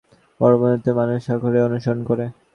[0.39, 2.39] বড় বড় নেতৃস্থানীয় মানুষ সাখরের অনুসরণ করে থাকে।